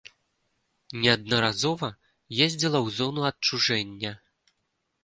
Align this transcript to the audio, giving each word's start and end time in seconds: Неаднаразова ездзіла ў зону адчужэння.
Неаднаразова 1.03 1.91
ездзіла 2.45 2.79
ў 2.85 2.97
зону 2.97 3.21
адчужэння. 3.31 4.11